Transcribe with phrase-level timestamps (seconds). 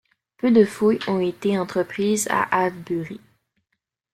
[0.37, 3.21] Peu de fouilles ont été entreprises à Avebury.